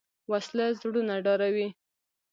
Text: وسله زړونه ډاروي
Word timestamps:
وسله 0.31 0.67
زړونه 0.79 1.15
ډاروي 1.25 1.67